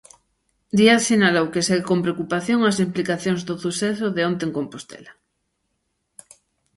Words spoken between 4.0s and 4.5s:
de onte